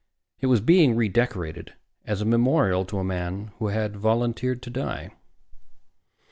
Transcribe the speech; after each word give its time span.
It 0.39 0.47
was 0.47 0.61
being 0.61 0.95
redecorated 0.95 1.75
as 2.05 2.21
a 2.21 2.25
memorial 2.25 2.85
to 2.85 2.97
a 2.97 3.03
man 3.03 3.51
who 3.59 3.67
had 3.67 3.95
volunteered 3.95 4.63
to 4.63 4.71
die. 4.71 5.11